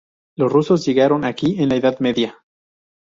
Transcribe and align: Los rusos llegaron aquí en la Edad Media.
Los 0.35 0.51
rusos 0.51 0.83
llegaron 0.83 1.23
aquí 1.25 1.61
en 1.61 1.69
la 1.69 1.75
Edad 1.75 1.99
Media. 1.99 2.43